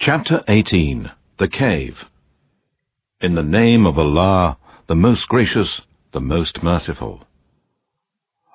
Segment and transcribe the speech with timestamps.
[0.00, 2.04] Chapter 18 The Cave
[3.20, 5.80] In the name of Allah, the most gracious,
[6.12, 7.24] the most merciful.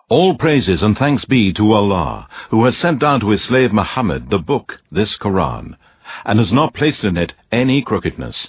[0.08, 4.29] All praises and thanks be to Allah, who has sent down to his slave Muhammad
[4.29, 5.76] the book, this Quran,
[6.24, 8.48] and has not placed in it any crookedness.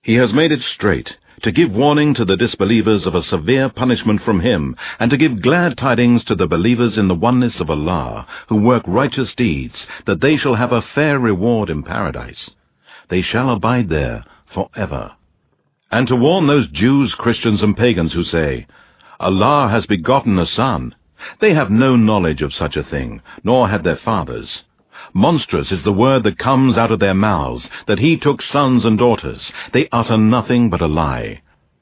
[0.00, 4.22] He has made it straight, to give warning to the disbelievers of a severe punishment
[4.22, 8.26] from him, and to give glad tidings to the believers in the oneness of Allah,
[8.48, 12.50] who work righteous deeds, that they shall have a fair reward in paradise.
[13.08, 15.12] They shall abide there for ever.
[15.90, 18.66] And to warn those Jews, Christians, and pagans who say,
[19.20, 20.94] Allah has begotten a son.
[21.40, 24.62] They have no knowledge of such a thing, nor had their fathers.
[25.12, 28.98] Monstrous is the word that comes out of their mouths, that he took sons and
[28.98, 29.52] daughters.
[29.72, 31.40] They utter nothing but a lie.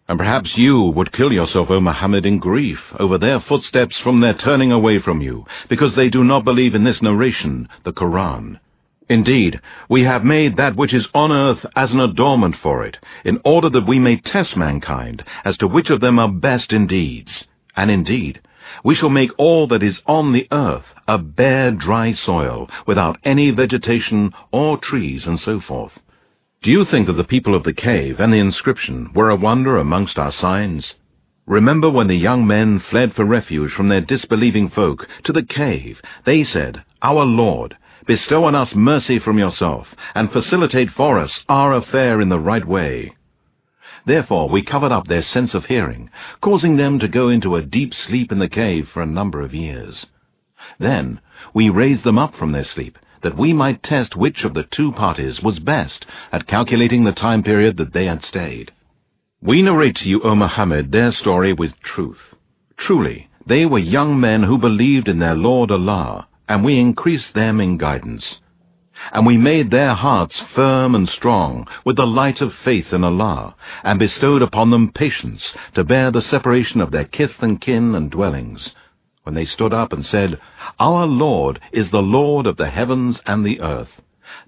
[0.09, 4.35] And perhaps you would kill yourself, O Muhammad, in grief over their footsteps from their
[4.35, 8.61] turning away from you, because they do not believe in this narration, the Koran.
[9.09, 13.41] Indeed, we have made that which is on earth as an adornment for it, in
[13.45, 17.45] order that we may test mankind as to which of them are best in deeds.
[17.77, 18.41] And indeed,
[18.85, 23.51] we shall make all that is on the earth a bare, dry soil, without any
[23.51, 25.93] vegetation or trees and so forth.
[26.63, 29.77] Do you think that the people of the cave and the inscription were a wonder
[29.77, 30.95] amongst our signs?
[31.47, 36.01] Remember when the young men fled for refuge from their disbelieving folk to the cave,
[36.25, 41.73] they said, Our Lord, bestow on us mercy from yourself, and facilitate for us our
[41.73, 43.13] affair in the right way.
[44.07, 47.93] Therefore we covered up their sense of hearing, causing them to go into a deep
[47.93, 50.07] sleep in the cave for a number of years.
[50.79, 51.21] Then
[51.53, 54.93] we raised them up from their sleep, that we might test which of the two
[54.93, 58.71] parties was best at calculating the time period that they had stayed.
[59.43, 62.35] We narrate to you, O Muhammad, their story with truth.
[62.77, 67.61] Truly, they were young men who believed in their Lord Allah, and we increased them
[67.61, 68.37] in guidance.
[69.13, 73.55] And we made their hearts firm and strong with the light of faith in Allah,
[73.85, 75.43] and bestowed upon them patience
[75.75, 78.71] to bear the separation of their kith and kin and dwellings.
[79.23, 80.39] When they stood up and said,
[80.79, 83.91] Our Lord is the Lord of the heavens and the earth.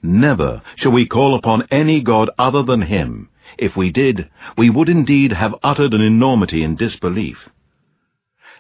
[0.03, 3.29] Never shall we call upon any God other than Him.
[3.59, 7.49] If we did, we would indeed have uttered an enormity in disbelief.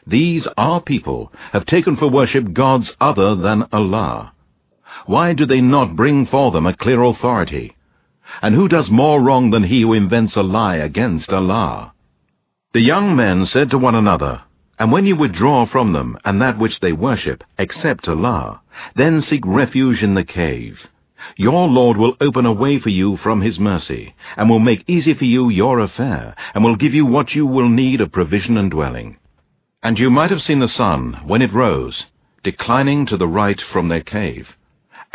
[0.07, 4.33] These, our people, have taken for worship gods other than Allah.
[5.06, 7.75] Why do they not bring for them a clear authority?
[8.43, 11.93] And who does more wrong than he who invents a lie against Allah?
[12.75, 14.43] The young men said to one another,
[14.78, 18.60] And when you withdraw from them and that which they worship, except Allah,
[18.97, 20.78] then seek refuge in the cave.
[21.37, 25.15] Your Lord will open a way for you from His mercy, and will make easy
[25.15, 28.70] for you your affair, and will give you what you will need of provision and
[28.70, 29.16] dwelling.
[29.82, 32.05] And you might have seen the sun, when it rose,
[32.44, 34.49] declining to the right from their cave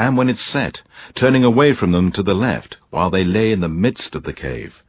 [0.03, 0.81] and when it set,
[1.16, 4.34] turning away from them to the left, while they lay in the midst of the
[4.34, 4.84] cave.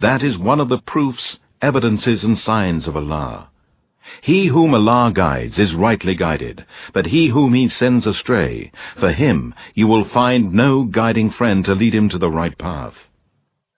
[0.00, 3.50] That is one of the proofs, evidences, and signs of Allah.
[4.20, 9.54] He whom Allah guides is rightly guided, but he whom he sends astray, for him
[9.74, 12.94] you will find no guiding friend to lead him to the right path.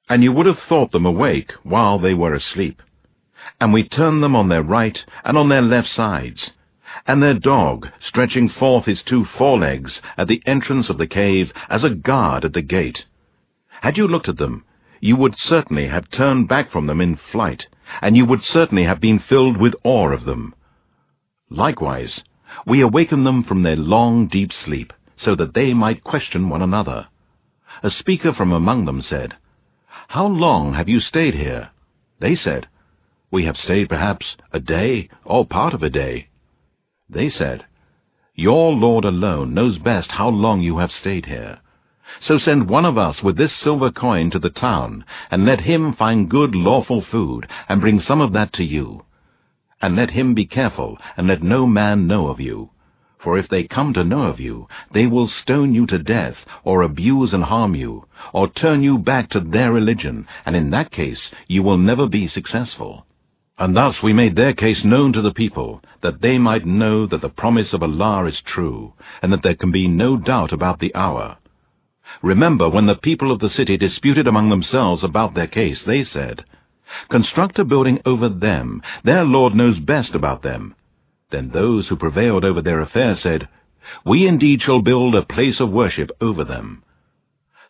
[0.08, 2.80] And you would have thought them awake while they were asleep.
[3.60, 6.52] And we turned them on their right and on their left sides,
[7.06, 11.84] and their dog stretching forth his two forelegs at the entrance of the cave as
[11.84, 13.04] a guard at the gate.
[13.82, 14.64] Had you looked at them,
[15.00, 17.66] you would certainly have turned back from them in flight,
[18.00, 20.54] and you would certainly have been filled with awe of them.
[21.50, 22.20] Likewise,
[22.66, 27.06] we awakened them from their long, deep sleep, so that they might question one another.
[27.82, 29.34] A speaker from among them said,
[30.08, 31.70] How long have you stayed here?
[32.20, 32.66] They said,
[33.30, 36.28] We have stayed perhaps a day, or part of a day.
[37.08, 37.66] They said,
[38.34, 41.58] Your Lord alone knows best how long you have stayed here.
[42.20, 45.92] So send one of us with this silver coin to the town, and let him
[45.92, 49.04] find good lawful food, and bring some of that to you.
[49.82, 52.70] And let him be careful, and let no man know of you.
[53.18, 56.82] For if they come to know of you, they will stone you to death, or
[56.82, 61.30] abuse and harm you, or turn you back to their religion, and in that case
[61.48, 63.06] you will never be successful.
[63.56, 67.20] And thus we made their case known to the people, that they might know that
[67.20, 70.94] the promise of Allah is true, and that there can be no doubt about the
[70.94, 71.36] hour.
[72.20, 76.44] Remember when the people of the city disputed among themselves about their case, they said,
[77.08, 80.74] Construct a building over them, their Lord knows best about them.
[81.30, 83.48] Then those who prevailed over their affair said,
[84.04, 86.82] We indeed shall build a place of worship over them.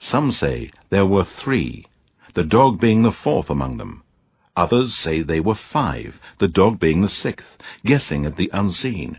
[0.01, 1.87] Some say there were three,
[2.35, 4.04] the dog being the fourth among them.
[4.57, 7.47] Others say they were five, the dog being the sixth,
[7.85, 9.19] guessing at the unseen.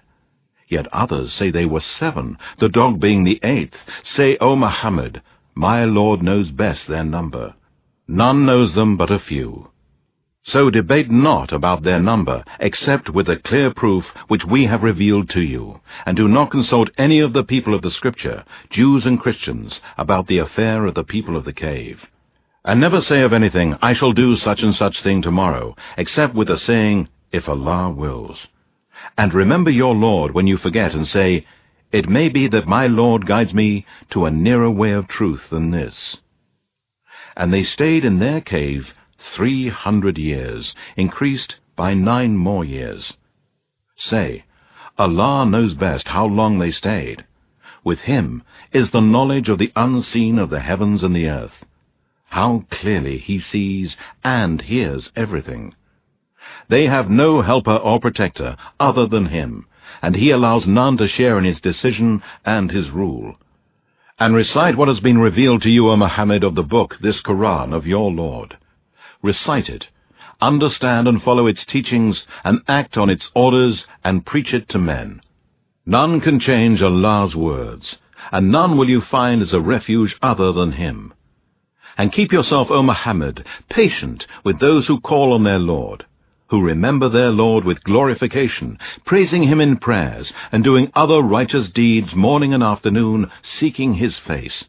[0.70, 3.76] Yet others say they were seven, the dog being the eighth.
[4.04, 5.22] Say, O Muhammad,
[5.54, 7.54] My Lord knows best their number.
[8.08, 9.70] None knows them but a few.
[10.46, 15.30] So debate not about their number, except with the clear proof which we have revealed
[15.32, 19.20] to you, and do not consult any of the people of the Scripture, Jews and
[19.20, 22.00] Christians, about the affair of the people of the cave.
[22.67, 26.47] And never say of anything, I shall do such and such thing tomorrow, except with
[26.47, 28.47] the saying, if Allah wills.
[29.19, 31.45] And remember your Lord when you forget and say,
[31.91, 35.69] It may be that my Lord guides me to a nearer way of truth than
[35.69, 36.17] this.
[37.38, 38.88] And they stayed in their cave
[39.35, 43.13] three hundred years, increased by nine more years.
[43.95, 44.44] Say,
[44.97, 47.25] Allah knows best how long they stayed.
[47.83, 48.41] With Him
[48.73, 51.63] is the knowledge of the unseen of the heavens and the earth.
[52.36, 55.74] How clearly He sees and hears everything.
[56.68, 59.68] They have no helper or protector other than him,
[60.02, 63.38] and he allows none to share in his decision and his rule.
[64.20, 67.74] And recite what has been revealed to you, O Muhammad, of the book, this Quran
[67.74, 68.58] of your Lord.
[69.22, 69.88] Recite it,
[70.42, 75.22] understand and follow its teachings, and act on its orders, and preach it to men.
[75.86, 77.96] None can change Allah's words,
[78.30, 81.14] and none will you find as a refuge other than Him.
[81.97, 86.06] And keep yourself, O Muhammad, patient with those who call on their Lord
[86.50, 92.13] who remember their Lord with glorification, praising him in prayers, and doing other righteous deeds
[92.15, 94.63] morning and afternoon, seeking his face.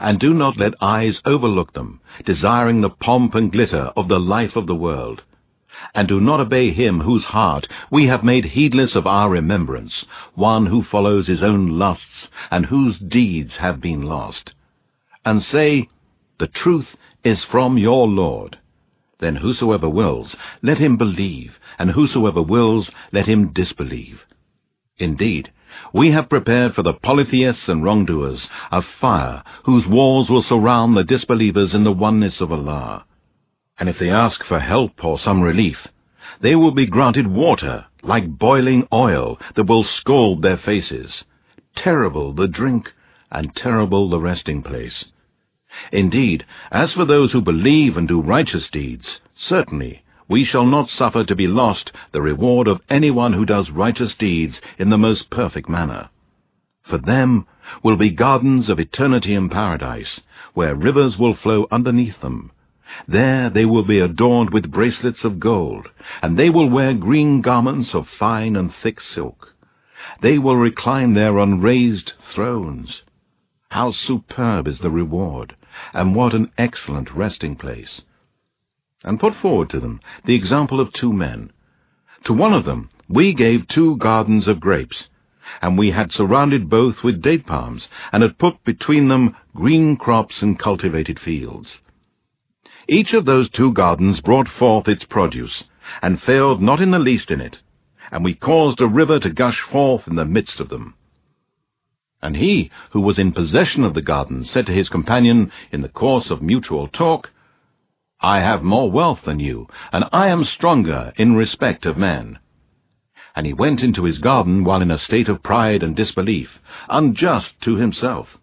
[0.00, 4.54] And do not let eyes overlook them, desiring the pomp and glitter of the life
[4.54, 5.22] of the world.
[5.94, 10.66] And do not obey him whose heart we have made heedless of our remembrance, one
[10.66, 14.52] who follows his own lusts, and whose deeds have been lost.
[15.24, 15.88] And say,
[16.42, 18.58] The truth is from your Lord.
[19.20, 24.26] Then whosoever wills, let him believe, and whosoever wills, let him disbelieve.
[24.98, 25.52] Indeed,
[25.94, 31.04] we have prepared for the polytheists and wrongdoers a fire whose walls will surround the
[31.04, 33.04] disbelievers in the oneness of Allah.
[33.78, 35.86] And if they ask for help or some relief,
[36.40, 41.22] they will be granted water like boiling oil that will scald their faces.
[41.76, 42.88] Terrible the drink,
[43.30, 45.04] and terrible the resting place.
[45.90, 51.24] Indeed, as for those who believe and do righteous deeds, certainly we shall not suffer
[51.24, 55.68] to be lost the reward of anyone who does righteous deeds in the most perfect
[55.68, 56.08] manner.
[56.84, 57.46] For them
[57.82, 60.20] will be gardens of eternity in paradise,
[60.54, 62.52] where rivers will flow underneath them.
[63.06, 65.88] There they will be adorned with bracelets of gold,
[66.22, 69.54] and they will wear green garments of fine and thick silk.
[70.22, 73.02] They will recline there on raised thrones.
[73.68, 75.56] How superb is the reward!
[75.92, 78.02] And what an excellent resting place.
[79.04, 81.50] And put forward to them the example of two men.
[82.24, 85.04] To one of them we gave two gardens of grapes,
[85.60, 90.36] and we had surrounded both with date palms, and had put between them green crops
[90.40, 91.68] and cultivated fields.
[92.88, 95.64] Each of those two gardens brought forth its produce,
[96.00, 97.58] and failed not in the least in it,
[98.10, 100.94] and we caused a river to gush forth in the midst of them.
[102.22, 105.88] And he, who was in possession of the garden, said to his companion, in the
[105.88, 107.30] course of mutual talk,
[108.20, 112.38] I have more wealth than you, and I am stronger in respect of men.
[113.34, 117.60] And he went into his garden while in a state of pride and disbelief, unjust
[117.62, 118.38] to himself.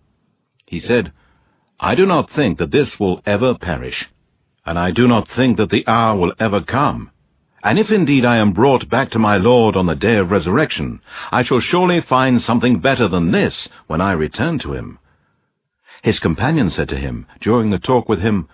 [0.65, 1.13] He said,
[1.79, 4.09] I do not think that this will ever perish,
[4.65, 7.11] and I do not think that the hour will ever come.
[7.63, 11.01] And if indeed I am brought back to my Lord on the day of resurrection,
[11.31, 14.99] I shall surely find something better than this when I return to him.
[16.01, 18.47] His companion said to him, during the talk with him,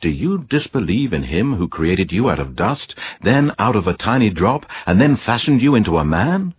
[0.00, 3.94] Do you disbelieve in him who created you out of dust, then out of a
[3.94, 6.54] tiny drop, and then fashioned you into a man?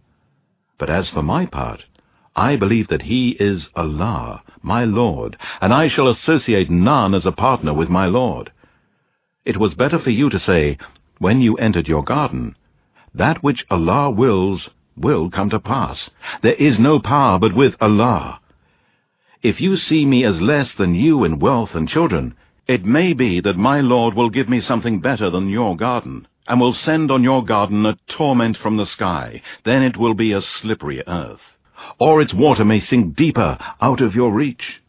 [0.80, 1.84] But as for my part,
[2.38, 7.32] I believe that he is Allah, my Lord, and I shall associate none as a
[7.34, 8.52] partner with my Lord.
[9.44, 10.78] It was better for you to say,
[11.20, 12.56] when you entered your garden,
[13.14, 16.10] that which Allah wills will come to pass.
[16.42, 18.40] There is no power but with Allah.
[19.42, 22.36] If you see me as less than you in wealth and children,
[22.68, 26.60] it may be that my Lord will give me something better than your garden, and
[26.60, 29.42] will send on your garden a torment from the sky.
[29.64, 31.42] Then it will be a slippery earth.
[32.00, 34.82] Or its water may sink deeper out of your reach.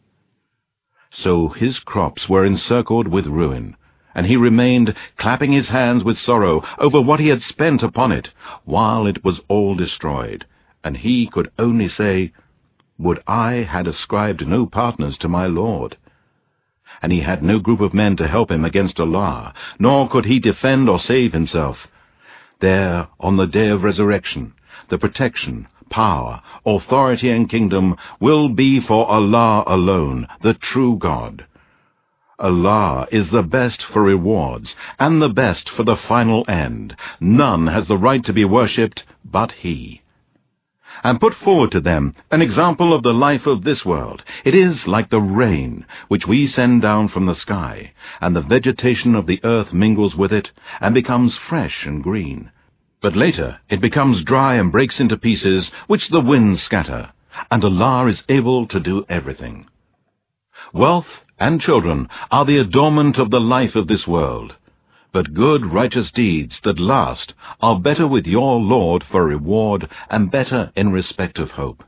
[1.23, 3.75] So his crops were encircled with ruin,
[4.17, 8.29] and he remained clapping his hands with sorrow over what he had spent upon it,
[8.65, 10.43] while it was all destroyed.
[10.83, 12.33] And he could only say,
[12.97, 15.97] Would I had ascribed no partners to my Lord.
[16.99, 20.39] And he had no group of men to help him against Allah, nor could he
[20.39, 21.77] defend or save himself.
[22.59, 24.53] There, on the day of resurrection,
[24.89, 31.45] the protection, power, authority, and kingdom will be for Allah alone, the true God.
[32.39, 36.95] Allah is the best for rewards, and the best for the final end.
[37.19, 40.01] None has the right to be worshipped but He.
[41.03, 44.23] And put forward to them an example of the life of this world.
[44.45, 49.15] It is like the rain, which we send down from the sky, and the vegetation
[49.15, 52.51] of the earth mingles with it, and becomes fresh and green.
[53.01, 57.11] But later it becomes dry and breaks into pieces, which the winds scatter,
[57.49, 59.67] and Allah is able to do everything.
[60.73, 61.07] Wealth
[61.39, 64.53] and children are the adornment of the life of this world.
[65.13, 70.71] But good righteous deeds that last are better with your Lord for reward and better
[70.75, 71.83] in respect of hope.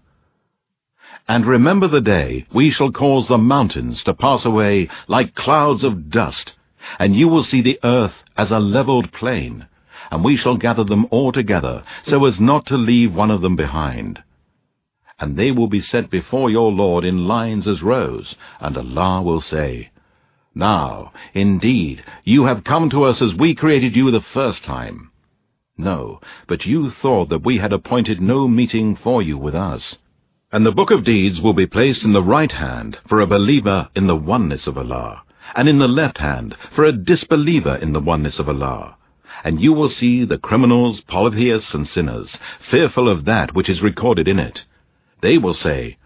[1.27, 6.09] And remember the day we shall cause the mountains to pass away like clouds of
[6.09, 6.53] dust,
[6.97, 9.67] and you will see the earth as a levelled plain,
[10.09, 13.55] and we shall gather them all together, so as not to leave one of them
[13.55, 14.23] behind
[15.19, 19.41] and they will be set before your Lord in lines as rows, and Allah will
[19.41, 19.89] say,
[20.55, 25.11] Now, indeed, you have come to us as we created you the first time.
[25.77, 29.95] No, but you thought that we had appointed no meeting for you with us.
[30.51, 33.87] And the book of deeds will be placed in the right hand for a believer
[33.95, 35.21] in the oneness of Allah,
[35.55, 38.95] and in the left hand for a disbeliever in the oneness of Allah.
[39.43, 42.35] And you will see the criminals, polytheists, and sinners,
[42.69, 44.63] fearful of that which is recorded in it,
[45.21, 45.97] they will say,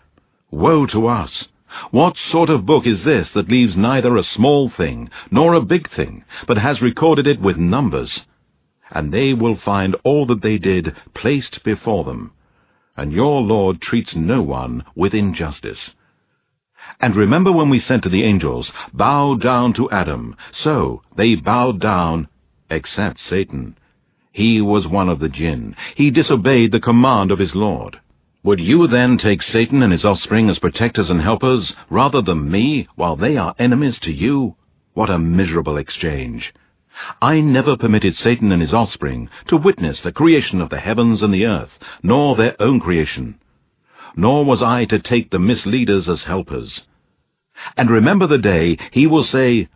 [0.52, 1.46] Woe to us!
[1.92, 5.90] What sort of book is this that leaves neither a small thing nor a big
[5.90, 8.22] thing, but has recorded it with numbers?
[8.92, 12.32] And they will find all that they did placed before them.
[12.96, 15.92] And your Lord treats no one with injustice.
[17.00, 20.36] And remember when we said to the angels, Bow down to Adam.
[20.52, 22.28] So they bowed down,
[22.70, 23.78] except Satan.
[24.32, 25.76] He was one of the jinn.
[25.96, 28.00] He disobeyed the command of his Lord.
[28.44, 32.88] Would you then take Satan and his offspring as protectors and helpers, rather than me,
[32.96, 34.58] while they are enemies to you?
[34.94, 36.54] What a miserable exchange!
[37.22, 41.34] I never permitted Satan and his offspring to witness the creation of the heavens and
[41.34, 43.36] the earth, nor their own creation.
[44.18, 46.82] Nor was I to take the misleaders as helpers.
[47.78, 49.70] And remember the day he will say,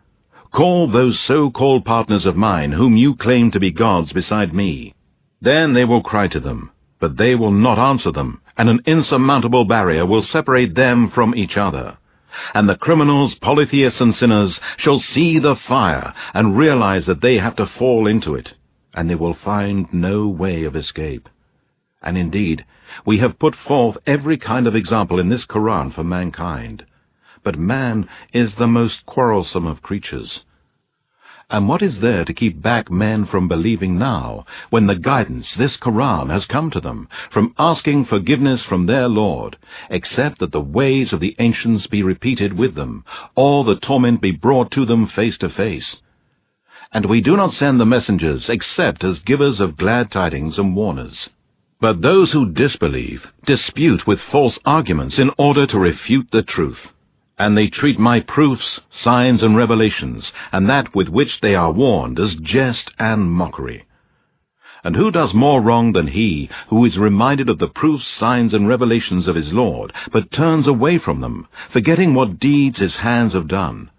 [0.53, 4.93] Call those so-called partners of mine whom you claim to be gods beside me.
[5.41, 9.65] Then they will cry to them, but they will not answer them, and an insurmountable
[9.65, 11.97] barrier will separate them from each other.
[12.53, 17.55] And the criminals, polytheists, and sinners shall see the fire and realize that they have
[17.57, 18.53] to fall into it,
[18.93, 21.29] and they will find no way of escape.
[22.01, 22.65] And indeed,
[23.05, 26.85] we have put forth every kind of example in this Koran for mankind.
[27.43, 30.41] But man is the most quarrelsome of creatures.
[31.49, 35.77] And what is there to keep back men from believing now, when the guidance, this
[35.77, 39.55] Koran, has come to them, from asking forgiveness from their Lord,
[39.89, 44.31] except that the ways of the ancients be repeated with them, or the torment be
[44.31, 45.95] brought to them face to face?
[46.91, 51.29] And we do not send the messengers except as givers of glad tidings and warners.
[51.79, 56.91] But those who disbelieve dispute with false arguments in order to refute the truth
[57.39, 62.19] and they treat my proofs, signs, and revelations, and that with which they are warned,
[62.19, 63.85] as jest and mockery.
[64.83, 68.67] And who does more wrong than he who is reminded of the proofs, signs, and
[68.67, 73.47] revelations of his Lord, but turns away from them, forgetting what deeds his hands have
[73.47, 73.91] done?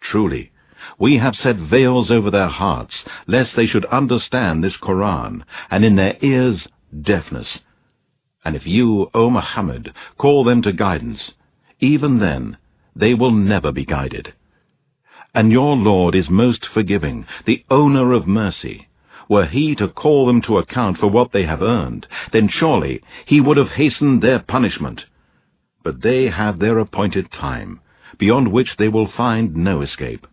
[0.00, 0.52] Truly,
[0.98, 5.96] we have set veils over their hearts, lest they should understand this Koran, and in
[5.96, 6.68] their ears
[7.02, 7.58] deafness.
[8.44, 11.32] And if you, O Muhammad, call them to guidance,
[11.80, 12.58] even then
[12.96, 14.32] they will never be guided.
[15.34, 18.88] And your Lord is most forgiving, the owner of mercy.
[19.28, 23.40] Were he to call them to account for what they have earned, then surely he
[23.40, 25.04] would have hastened their punishment.
[25.82, 27.80] But they have their appointed time,
[28.18, 30.26] beyond which they will find no escape.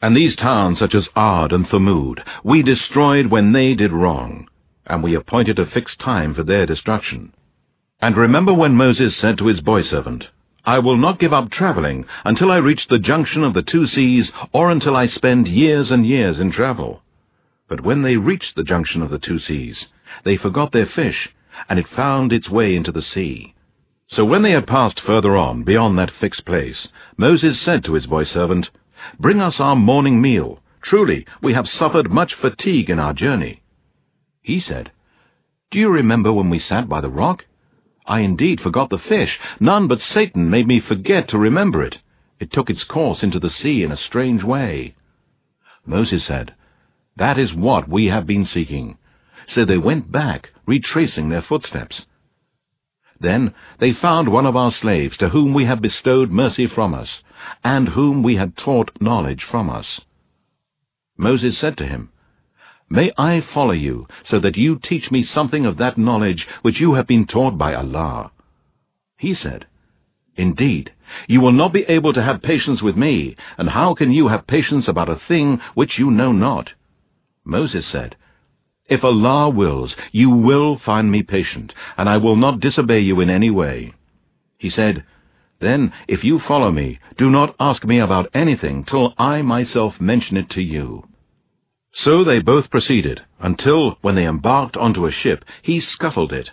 [0.00, 4.48] And these towns such as Ad and Thamud we destroyed when they did wrong,
[4.86, 7.34] and we appointed a fixed time for their destruction.
[8.00, 10.26] And remember when Moses said to his boy servant,
[10.64, 14.30] I will not give up traveling until I reach the junction of the two seas
[14.52, 17.02] or until I spend years and years in travel.
[17.68, 19.86] But when they reached the junction of the two seas,
[20.24, 21.30] they forgot their fish,
[21.68, 23.54] and it found its way into the sea.
[24.08, 28.06] So when they had passed further on, beyond that fixed place, Moses said to his
[28.06, 28.68] boy servant,
[29.18, 30.60] Bring us our morning meal.
[30.82, 33.62] Truly, we have suffered much fatigue in our journey.
[34.42, 34.92] He said,
[35.70, 37.46] Do you remember when we sat by the rock?
[38.06, 39.38] I indeed forgot the fish.
[39.60, 41.98] None but Satan made me forget to remember it.
[42.40, 44.94] It took its course into the sea in a strange way.
[45.86, 46.54] Moses said,
[47.16, 48.98] That is what we have been seeking.
[49.48, 52.02] So they went back, retracing their footsteps.
[53.20, 57.22] Then they found one of our slaves to whom we had bestowed mercy from us,
[57.62, 60.00] and whom we had taught knowledge from us.
[61.16, 62.10] Moses said to him,
[62.92, 66.92] May I follow you, so that you teach me something of that knowledge which you
[66.92, 68.32] have been taught by Allah?
[69.16, 69.64] He said,
[70.36, 70.92] Indeed,
[71.26, 74.46] you will not be able to have patience with me, and how can you have
[74.46, 76.74] patience about a thing which you know not?
[77.46, 78.14] Moses said,
[78.90, 83.30] If Allah wills, you will find me patient, and I will not disobey you in
[83.30, 83.94] any way.
[84.58, 85.02] He said,
[85.60, 90.36] Then, if you follow me, do not ask me about anything till I myself mention
[90.36, 91.04] it to you.
[91.94, 96.50] So they both proceeded, until, when they embarked onto a ship, he scuttled it.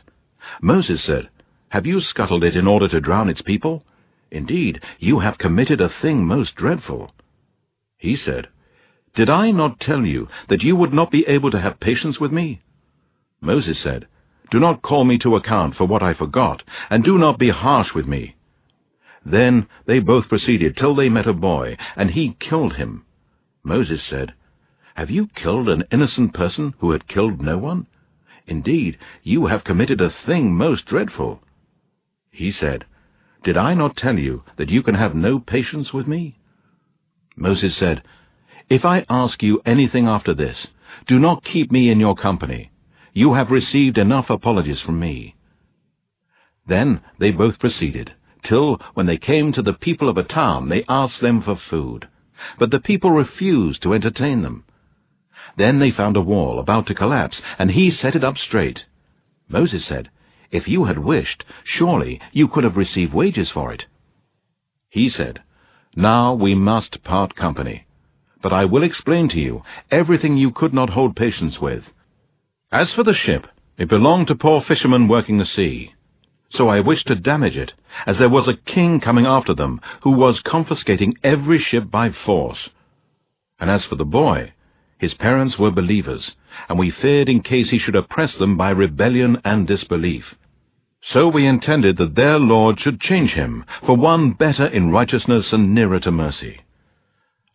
[0.61, 1.29] Moses said,
[1.69, 3.83] Have you scuttled it in order to drown its people?
[4.31, 7.11] Indeed, you have committed a thing most dreadful.
[7.97, 8.47] He said,
[9.15, 12.31] did I not tell you that you would not be able to have patience with
[12.31, 12.61] me?
[13.41, 14.07] Moses said,
[14.51, 17.93] Do not call me to account for what I forgot, and do not be harsh
[17.93, 18.35] with me.
[19.25, 23.03] Then they both proceeded till they met a boy, and he killed him.
[23.63, 24.33] Moses said,
[24.99, 27.87] Have you killed an innocent person who had killed no one?
[28.47, 31.41] Indeed, you have committed a thing most dreadful.
[32.31, 32.83] He said,
[33.45, 36.37] Did I not tell you that you can have no patience with me?
[37.37, 38.03] Moses said,
[38.69, 40.67] if I ask you anything after this,
[41.07, 42.69] do not keep me in your company.
[43.13, 45.37] You have received enough apologies from me.
[46.67, 48.11] Then they both proceeded,
[48.43, 52.09] till when they came to the people of a town, they asked them for food.
[52.57, 54.65] But the people refused to entertain them.
[55.57, 58.85] Then they found a wall about to collapse, and he set it up straight.
[59.47, 60.09] Moses said,
[60.51, 63.85] If you had wished, surely you could have received wages for it.
[64.89, 65.41] He said,
[65.95, 67.85] Now we must part company
[68.41, 71.83] but I will explain to you everything you could not hold patience with.
[72.71, 75.93] As for the ship, it belonged to poor fishermen working the sea.
[76.51, 77.73] So I wished to damage it,
[78.07, 82.69] as there was a king coming after them, who was confiscating every ship by force.
[83.59, 84.53] And as for the boy,
[84.99, 86.31] his parents were believers,
[86.67, 90.35] and we feared in case he should oppress them by rebellion and disbelief.
[91.01, 95.73] So we intended that their Lord should change him for one better in righteousness and
[95.73, 96.59] nearer to mercy.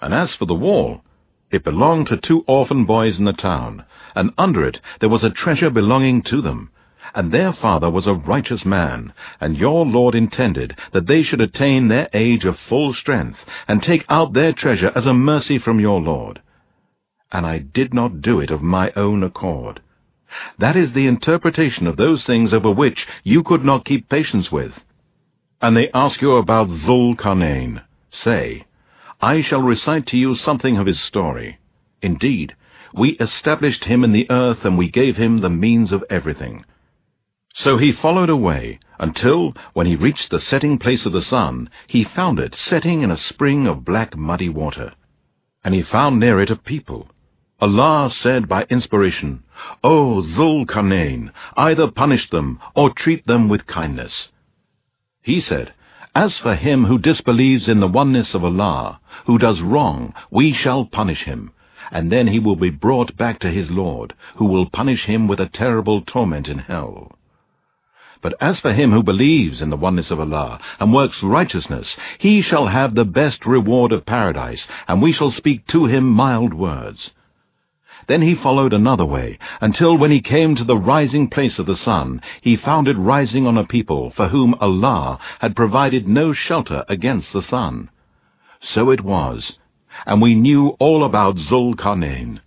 [0.01, 1.03] And as for the wall,
[1.51, 5.31] it belonged to two orphan boys in the town, and under it there was a
[5.31, 6.71] treasure belonging to them.
[7.15, 11.89] And their father was a righteous man, and your Lord intended that they should attain
[11.89, 16.01] their age of full strength, and take out their treasure as a mercy from your
[16.01, 16.41] Lord.
[17.35, 19.83] And I did not do it of my own accord.
[20.59, 24.73] That is the interpretation of those things over which you could not keep patience with.
[25.61, 27.83] And they ask you about Zul Karnain.
[28.13, 28.67] Say,
[29.21, 31.59] I shall recite to you something of his story.
[32.01, 32.55] Indeed,
[32.95, 36.65] we established him in the earth, and we gave him the means of everything.
[37.55, 42.05] So he followed away, until, when he reached the setting place of the sun, he
[42.05, 44.93] found it setting in a spring of black muddy water.
[45.65, 47.09] And he found near it a people.
[47.61, 49.45] Allah said by inspiration,
[49.83, 54.29] O Zul Karnain, either punish them, or treat them with kindness.
[55.23, 55.73] He said,
[56.15, 60.85] as for him who disbelieves in the oneness of Allah, who does wrong, we shall
[60.85, 61.53] punish him,
[61.91, 65.41] and then he will be brought back to his Lord, who will punish him with
[65.41, 67.19] a terrible torment in hell.
[68.21, 72.43] But as for him who believes in the oneness of Allah, and works righteousness, he
[72.43, 77.11] shall have the best reward of paradise, and we shall speak to him mild words.
[78.07, 81.77] Then he followed another way, until when he came to the rising place of the
[81.77, 86.85] sun, he found it rising on a people for whom Allah had provided no shelter
[86.89, 87.89] against the sun.
[88.61, 89.53] So it was,
[90.07, 92.41] and we knew all about Zulkarnain.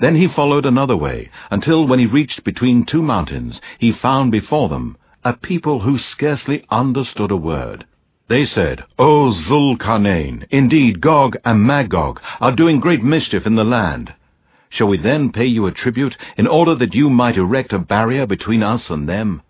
[0.00, 4.68] Then he followed another way, until when he reached between two mountains, he found before
[4.68, 7.84] them a people who scarcely understood a word.
[8.28, 14.12] They said, O Zulkarnain, indeed Gog and Magog are doing great mischief in the land.
[14.70, 18.26] Shall we then pay you a tribute, in order that you might erect a barrier
[18.26, 19.42] between us and them?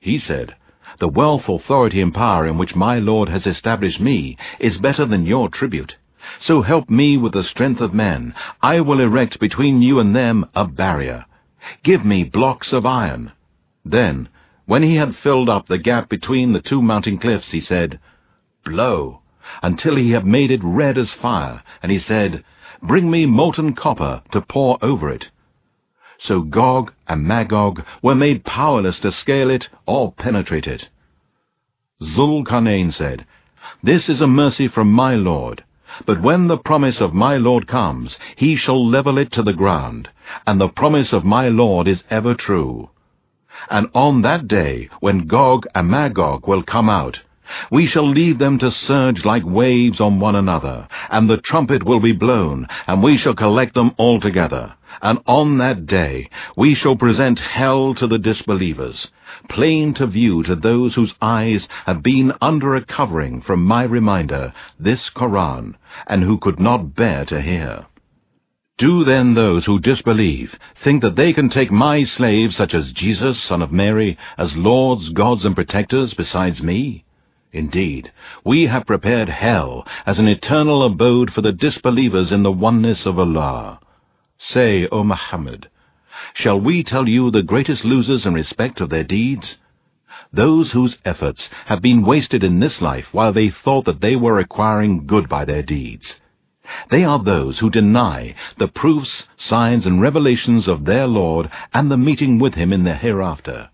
[0.00, 0.54] He said,
[0.98, 5.26] The wealth, authority, and power in which my Lord has established me is better than
[5.26, 5.96] your tribute.
[6.40, 8.34] So help me with the strength of men.
[8.62, 11.24] I will erect between you and them a barrier.
[11.82, 13.32] Give me blocks of iron.
[13.84, 14.28] Then,
[14.66, 17.98] when he had filled up the gap between the two mountain cliffs, he said,
[18.64, 19.22] Blow,
[19.62, 21.62] until he had made it red as fire.
[21.82, 22.44] And he said,
[22.82, 25.28] Bring me molten copper to pour over it.
[26.18, 30.88] So Gog and Magog were made powerless to scale it or penetrate it.
[32.02, 33.26] Zulkarnain said,
[33.82, 35.64] This is a mercy from my Lord.
[36.06, 40.08] But when the promise of my Lord comes, he shall level it to the ground,
[40.46, 42.90] and the promise of my Lord is ever true.
[43.68, 47.20] And on that day, when Gog and Magog will come out,
[47.70, 52.00] we shall leave them to surge like waves on one another, and the trumpet will
[52.00, 54.74] be blown, and we shall collect them all together.
[55.02, 59.08] And on that day we shall present hell to the disbelievers,
[59.48, 64.52] plain to view to those whose eyes have been under a covering from my reminder,
[64.78, 67.86] this Koran, and who could not bear to hear.
[68.76, 73.42] Do then those who disbelieve think that they can take my slaves, such as Jesus,
[73.42, 77.04] son of Mary, as lords, gods, and protectors besides me?
[77.52, 78.12] Indeed,
[78.44, 83.18] we have prepared hell as an eternal abode for the disbelievers in the oneness of
[83.18, 83.80] Allah.
[84.38, 85.68] Say, O Muhammad,
[86.34, 89.56] shall we tell you the greatest losers in respect of their deeds?
[90.32, 94.38] Those whose efforts have been wasted in this life while they thought that they were
[94.38, 96.14] acquiring good by their deeds.
[96.90, 101.96] They are those who deny the proofs, signs, and revelations of their Lord and the
[101.96, 103.70] meeting with Him in the hereafter.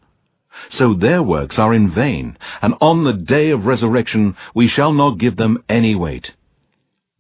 [0.71, 5.19] So their works are in vain, and on the day of resurrection we shall not
[5.19, 6.33] give them any weight.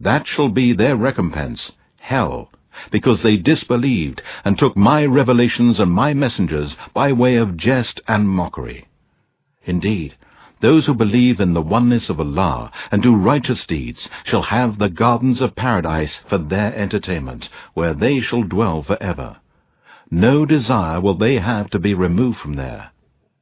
[0.00, 2.50] That shall be their recompense, hell,
[2.90, 8.28] because they disbelieved and took my revelations and my messengers by way of jest and
[8.28, 8.86] mockery.
[9.64, 10.14] Indeed,
[10.60, 14.88] those who believe in the oneness of Allah and do righteous deeds shall have the
[14.88, 19.36] gardens of paradise for their entertainment, where they shall dwell for ever.
[20.10, 22.90] No desire will they have to be removed from there.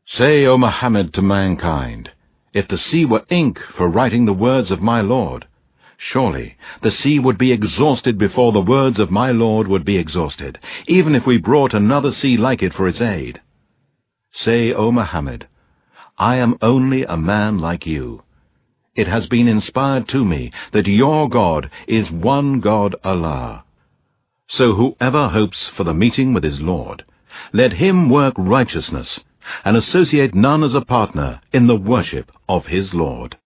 [0.07, 2.11] Say, O Muhammad, to mankind,
[2.53, 5.47] if the sea were ink for writing the words of my Lord,
[5.97, 10.59] surely the sea would be exhausted before the words of my Lord would be exhausted,
[10.87, 13.41] even if we brought another sea like it for its aid.
[14.33, 15.49] Say, O Muhammad,
[16.19, 18.23] I am only a man like you.
[18.95, 23.65] It has been inspired to me that your God is one God Allah.
[24.49, 27.05] So whoever hopes for the meeting with his Lord,
[27.53, 29.19] let him work righteousness,
[29.65, 33.37] and associate none as a partner in the worship of his Lord.